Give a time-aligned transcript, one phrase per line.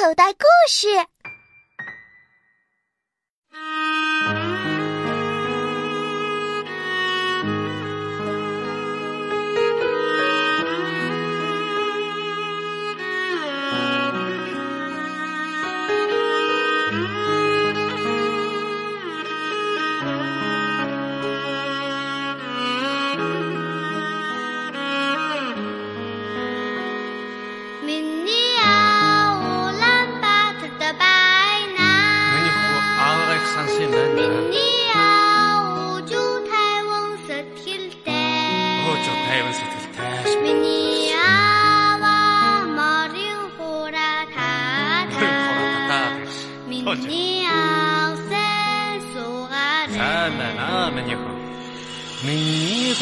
[0.00, 0.88] 口袋故事。
[46.94, 47.52] 你好，
[48.26, 48.32] 三
[50.32, 51.20] 妹，三妹你好。
[52.22, 52.28] 明
[52.94, 52.98] 天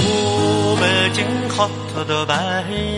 [0.76, 0.78] 不
[1.14, 2.34] 进好，偷偷白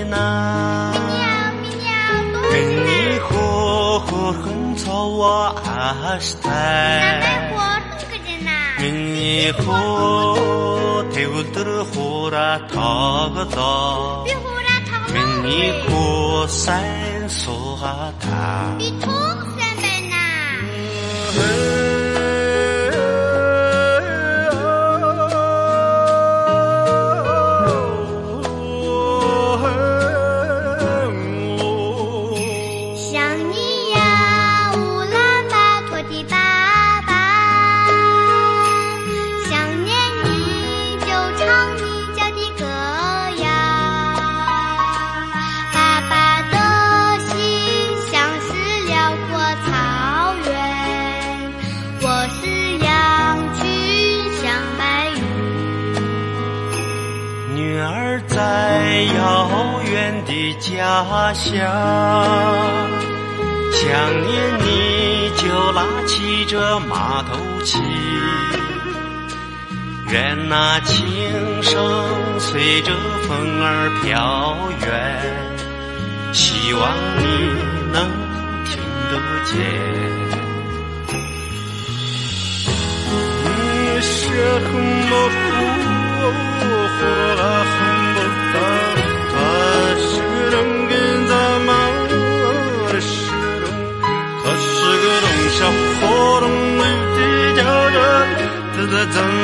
[0.09, 0.91] 拿。
[0.91, 1.23] 明天，
[1.63, 4.83] 明天多个人呐。
[8.79, 9.55] 明天，明天
[11.13, 11.55] 天乌多个人呐。
[11.55, 12.77] 明天，明天天
[13.31, 13.95] 乌多
[14.43, 14.99] 个人呐。
[15.13, 17.47] 明天，明天三个
[17.81, 17.89] 人
[19.01, 19.40] 呐。
[21.33, 21.71] 嘿，
[33.13, 33.70] 想你。
[60.31, 61.53] 的家乡，
[63.73, 63.83] 想
[64.25, 65.43] 念你就
[65.73, 67.83] 拉起这马头琴，
[70.13, 71.05] 愿那琴
[71.65, 71.75] 声
[72.39, 72.93] 随着
[73.27, 74.89] 风儿飘远，
[76.33, 77.25] 希望你
[77.93, 78.09] 能
[78.67, 78.81] 听
[79.11, 79.59] 得见。
[83.43, 84.15] 你是
[84.61, 84.71] 很
[85.09, 85.50] 模糊。
[98.91, 99.40] 的灯。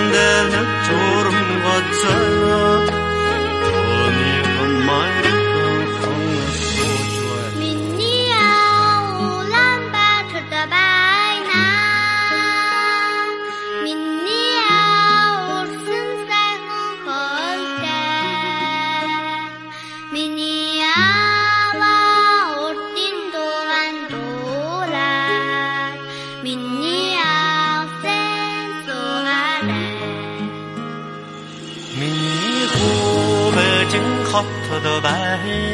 [34.37, 35.09] 好头的白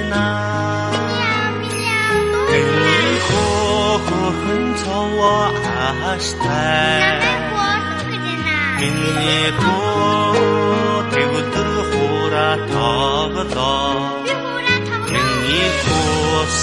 [0.08, 0.14] 呐，
[2.48, 2.86] 给你
[3.26, 3.32] 过
[3.98, 5.20] 很草我
[5.66, 6.46] 阿西台，
[8.78, 9.64] 给你过
[11.10, 11.56] 对不对
[11.90, 11.92] 呼
[12.28, 12.38] 啦
[12.70, 12.70] 他
[13.34, 13.58] 个哒，
[15.08, 15.50] 跟你
[15.82, 15.90] 过
[16.46, 16.62] 三